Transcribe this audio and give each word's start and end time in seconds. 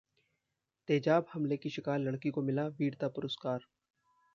तेजाब 0.87 1.25
हमले 1.33 1.57
की 1.57 1.69
शिकार 1.69 1.99
लड़की 1.99 2.29
को 2.29 2.41
मिला 2.41 2.67
वीरता 2.79 3.07
पुरस्कार 3.09 3.65